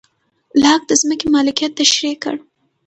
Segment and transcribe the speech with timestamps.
[0.61, 2.35] لاک د ځمکې مالکیت تشرېح کړ.